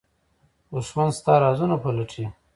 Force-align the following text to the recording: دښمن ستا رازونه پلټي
دښمن 0.71 1.09
ستا 1.17 1.33
رازونه 1.43 1.75
پلټي 1.83 2.25